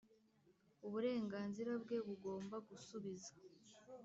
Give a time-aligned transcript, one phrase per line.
[0.87, 3.31] uburenganzira bwe bugomba gusubiza